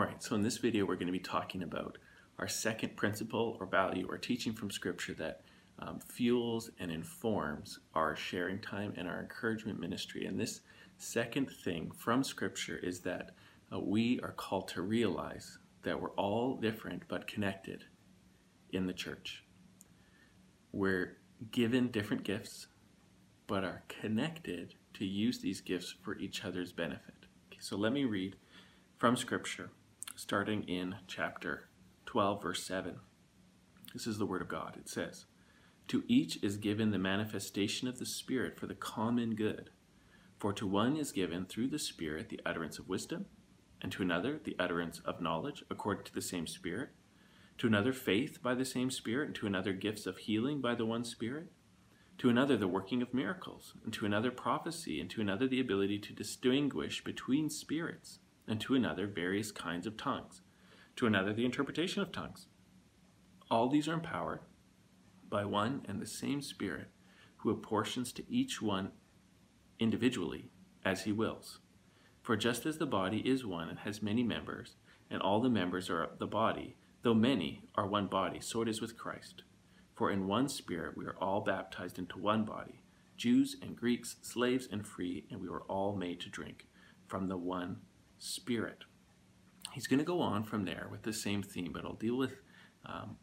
[0.00, 1.98] All right, so in this video, we're going to be talking about
[2.38, 5.42] our second principle or value or teaching from Scripture that
[5.78, 10.24] um, fuels and informs our sharing time and our encouragement ministry.
[10.24, 10.62] And this
[10.96, 13.32] second thing from Scripture is that
[13.70, 17.84] uh, we are called to realize that we're all different but connected
[18.70, 19.44] in the church.
[20.72, 21.18] We're
[21.50, 22.68] given different gifts,
[23.46, 27.26] but are connected to use these gifts for each other's benefit.
[27.52, 28.36] Okay, so let me read
[28.96, 29.68] from Scripture,
[30.20, 31.70] starting in chapter
[32.04, 32.96] 12, verse 7.
[33.94, 34.76] This is the Word of God.
[34.78, 35.24] It says,
[35.88, 39.70] To each is given the manifestation of the Spirit for the common good.
[40.38, 43.26] For to one is given through the Spirit the utterance of wisdom,
[43.80, 46.90] and to another the utterance of knowledge according to the same Spirit,
[47.56, 50.84] to another faith by the same Spirit, and to another gifts of healing by the
[50.84, 51.50] one Spirit,
[52.18, 55.98] to another the working of miracles, and to another prophecy, and to another the ability
[55.98, 58.18] to distinguish between spirits
[58.50, 60.42] and to another various kinds of tongues,
[60.96, 62.48] to another the interpretation of tongues.
[63.50, 64.40] All these are empowered
[65.28, 66.88] by one and the same Spirit,
[67.38, 68.90] who apportions to each one
[69.78, 70.50] individually
[70.84, 71.60] as he wills.
[72.22, 74.74] For just as the body is one and has many members,
[75.08, 78.80] and all the members are the body, though many are one body, so it is
[78.80, 79.42] with Christ.
[79.94, 82.82] For in one Spirit we are all baptized into one body,
[83.16, 86.66] Jews and Greeks, slaves and free, and we were all made to drink
[87.06, 87.76] from the one
[88.20, 88.84] spirit.
[89.72, 92.34] He's going to go on from there with the same theme, but I'll deal with
[92.86, 93.16] um,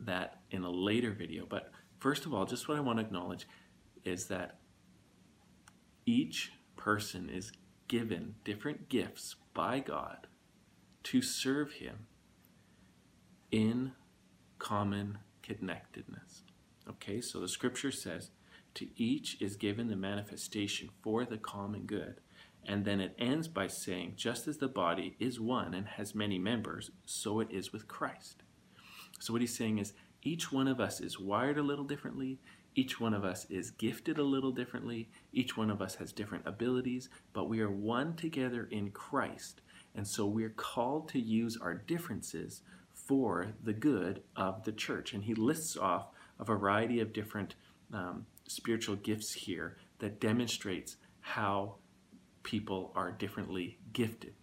[0.00, 1.46] that in a later video.
[1.48, 3.48] But first of all, just what I want to acknowledge
[4.04, 4.58] is that
[6.06, 7.52] each person is
[7.88, 10.26] given different gifts by God
[11.04, 12.06] to serve Him
[13.50, 13.92] in
[14.58, 16.42] common connectedness.
[16.88, 18.30] Okay, so the scripture says,
[18.74, 22.20] to each is given the manifestation for the common good.
[22.66, 26.38] And then it ends by saying, just as the body is one and has many
[26.38, 28.42] members, so it is with Christ.
[29.18, 32.38] So, what he's saying is, each one of us is wired a little differently.
[32.74, 35.08] Each one of us is gifted a little differently.
[35.32, 39.60] Each one of us has different abilities, but we are one together in Christ.
[39.94, 42.62] And so we're called to use our differences
[42.94, 45.12] for the good of the church.
[45.12, 46.06] And he lists off
[46.38, 47.56] a variety of different
[47.92, 51.76] um, spiritual gifts here that demonstrates how
[52.42, 54.34] people are differently gifted.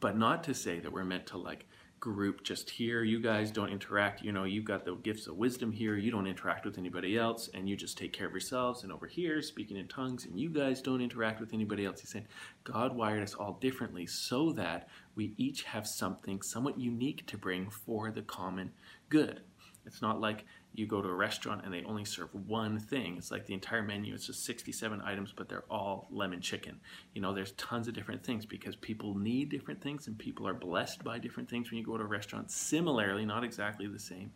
[0.00, 1.66] But not to say that we're meant to like
[2.00, 3.02] group just here.
[3.02, 4.22] You guys don't interact.
[4.22, 5.96] You know, you've got the gifts of wisdom here.
[5.96, 8.82] You don't interact with anybody else, and you just take care of yourselves.
[8.82, 12.00] And over here, speaking in tongues, and you guys don't interact with anybody else.
[12.00, 12.26] He's saying
[12.64, 17.70] God wired us all differently so that we each have something somewhat unique to bring
[17.70, 18.72] for the common
[19.08, 19.40] good.
[19.86, 23.16] It's not like you go to a restaurant and they only serve one thing.
[23.16, 26.80] It's like the entire menu, it's just 67 items, but they're all lemon chicken.
[27.14, 30.54] You know, there's tons of different things because people need different things and people are
[30.54, 32.50] blessed by different things when you go to a restaurant.
[32.50, 34.32] Similarly, not exactly the same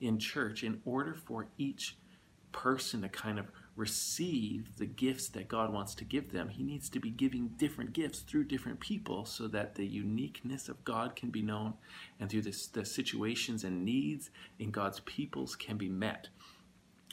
[0.00, 1.96] in church, in order for each
[2.52, 6.88] person to kind of receive the gifts that God wants to give them, he needs
[6.90, 11.30] to be giving different gifts through different people so that the uniqueness of God can
[11.30, 11.74] be known
[12.20, 16.28] and through this, the situations and needs in God's peoples can be met.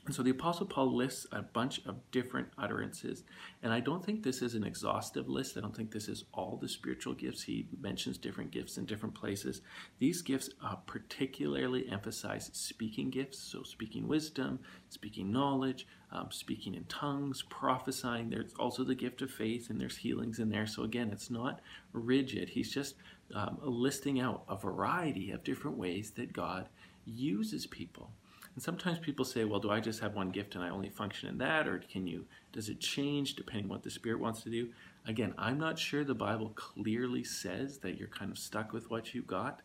[0.06, 3.24] And so the Apostle Paul lists a bunch of different utterances.
[3.62, 5.58] And I don't think this is an exhaustive list.
[5.58, 7.44] I don't think this is all the spiritual gifts.
[7.44, 9.62] He mentions different gifts in different places.
[10.00, 14.60] These gifts uh, particularly emphasize speaking gifts, so speaking wisdom,
[14.90, 18.32] speaking knowledge, um, speaking in tongues, prophesying.
[18.32, 20.66] There's also the gift of faith, and there's healings in there.
[20.66, 21.62] So again, it's not
[21.94, 22.50] rigid.
[22.50, 22.96] He's just
[23.36, 26.70] um, listing out a variety of different ways that God
[27.06, 28.12] uses people.
[28.54, 31.30] And sometimes people say, well, do I just have one gift and I only function
[31.30, 31.68] in that?
[31.68, 34.70] Or can you, does it change depending what the Spirit wants to do?
[35.08, 39.14] Again, I'm not sure the Bible clearly says that you're kind of stuck with what
[39.14, 39.62] you've got.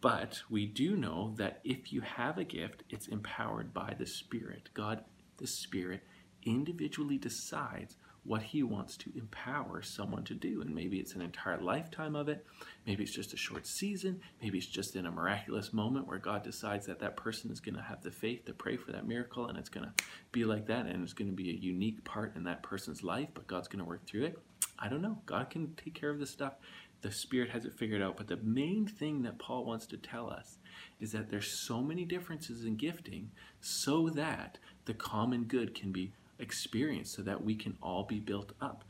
[0.00, 4.68] But we do know that if you have a gift, it's empowered by the Spirit.
[4.72, 5.02] God,
[5.38, 6.04] the Spirit,
[6.44, 10.62] individually decides what he wants to empower someone to do.
[10.62, 12.46] And maybe it's an entire lifetime of it.
[12.86, 14.20] Maybe it's just a short season.
[14.42, 17.76] Maybe it's just in a miraculous moment where God decides that that person is going
[17.76, 20.66] to have the faith to pray for that miracle and it's going to be like
[20.66, 23.68] that and it's going to be a unique part in that person's life, but God's
[23.68, 24.38] going to work through it.
[24.78, 25.18] I don't know.
[25.26, 26.54] God can take care of this stuff.
[27.02, 28.16] The Spirit has it figured out.
[28.16, 30.56] But the main thing that Paul wants to tell us
[31.00, 33.30] is that there's so many differences in gifting
[33.60, 38.52] so that the common good can be experience so that we can all be built
[38.60, 38.84] up.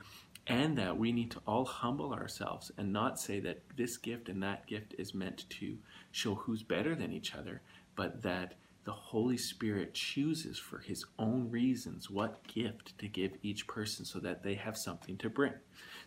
[0.46, 4.42] And that we need to all humble ourselves and not say that this gift and
[4.42, 5.78] that gift is meant to
[6.12, 7.62] show who's better than each other,
[7.96, 8.54] but that
[8.84, 14.18] the Holy Spirit chooses for his own reasons what gift to give each person so
[14.18, 15.54] that they have something to bring.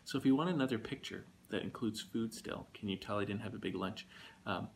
[0.06, 2.68] So if you want another picture that includes food still.
[2.74, 4.08] Can you tell I didn't have a big lunch?
[4.46, 4.70] Um,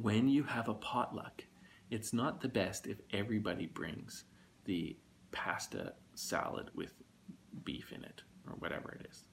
[0.00, 1.44] when you have a potluck,
[1.90, 4.24] it's not the best if everybody brings
[4.64, 4.96] the
[5.36, 6.94] pasta salad with
[7.64, 9.24] beef in it or whatever it is.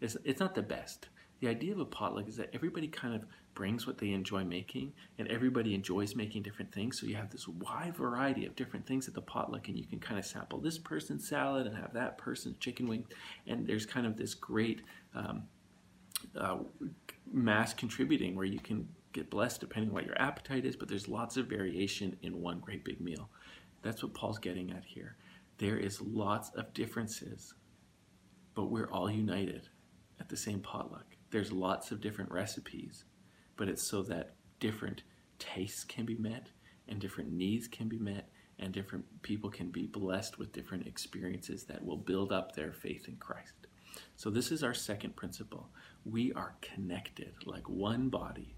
[0.00, 1.08] It's, it's not the best.
[1.40, 3.24] The idea of a potluck is that everybody kind of
[3.54, 6.98] brings what they enjoy making and everybody enjoys making different things.
[6.98, 10.00] So you have this wide variety of different things at the potluck and you can
[10.00, 13.06] kind of sample this person's salad and have that person's chicken wing.
[13.46, 14.82] And there's kind of this great
[15.14, 15.44] um,
[16.36, 16.58] uh,
[17.32, 21.06] mass contributing where you can get blessed depending on what your appetite is, but there's
[21.08, 23.28] lots of variation in one great big meal.
[23.82, 25.16] That's what Paul's getting at here.
[25.58, 27.54] There is lots of differences,
[28.54, 29.68] but we're all united
[30.20, 31.06] at the same potluck.
[31.30, 33.04] There's lots of different recipes,
[33.56, 35.02] but it's so that different
[35.38, 36.48] tastes can be met
[36.88, 38.28] and different needs can be met
[38.58, 43.08] and different people can be blessed with different experiences that will build up their faith
[43.08, 43.52] in Christ.
[44.16, 45.68] So, this is our second principle.
[46.04, 48.56] We are connected like one body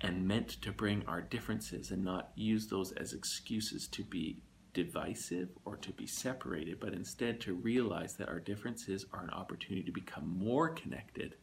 [0.00, 4.38] and meant to bring our differences and not use those as excuses to be
[4.74, 9.82] divisive or to be separated, but instead to realize that our differences are an opportunity
[9.84, 11.36] to become more connected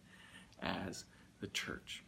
[0.61, 1.05] as
[1.39, 2.03] the church.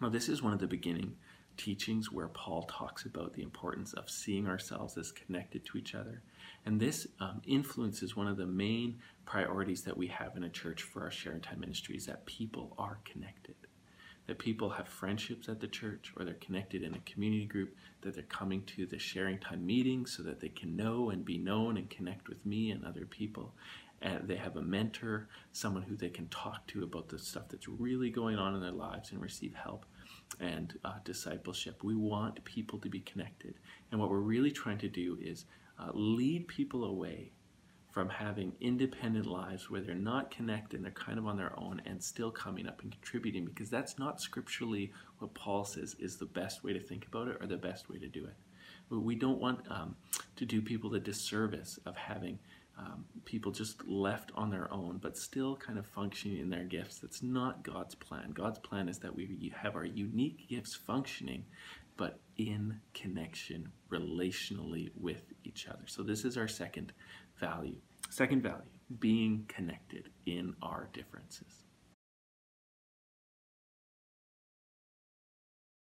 [0.00, 1.16] Now, this is one of the beginning
[1.56, 6.22] teachings where Paul talks about the importance of seeing ourselves as connected to each other.
[6.64, 10.82] And this um, influences one of the main priorities that we have in a church
[10.82, 13.56] for our share sharing time ministry is that people are connected
[14.28, 18.14] that people have friendships at the church or they're connected in a community group, that
[18.14, 21.78] they're coming to the sharing time meetings so that they can know and be known
[21.78, 23.54] and connect with me and other people.
[24.02, 27.68] And they have a mentor, someone who they can talk to about the stuff that's
[27.68, 29.86] really going on in their lives and receive help
[30.38, 31.82] and uh, discipleship.
[31.82, 33.54] We want people to be connected.
[33.90, 35.46] And what we're really trying to do is
[35.78, 37.32] uh, lead people away
[37.98, 42.00] from having independent lives where they're not connected, they're kind of on their own and
[42.00, 46.62] still coming up and contributing because that's not scripturally what Paul says is the best
[46.62, 48.36] way to think about it or the best way to do it.
[48.88, 49.96] We don't want um,
[50.36, 52.38] to do people the disservice of having
[52.78, 57.00] um, people just left on their own, but still kind of functioning in their gifts.
[57.00, 58.30] That's not God's plan.
[58.30, 61.46] God's plan is that we have our unique gifts functioning,
[61.96, 65.82] but in connection relationally with each other.
[65.86, 66.92] So, this is our second
[67.40, 67.80] value.
[68.10, 68.62] Second value,
[68.98, 71.67] being connected in our differences.